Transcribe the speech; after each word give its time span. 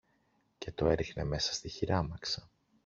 και 0.57 0.71
το 0.71 0.87
έριχνε 0.87 1.23
μέσα 1.23 1.53
στη 1.53 1.67
χειράμαξα. 1.69 2.49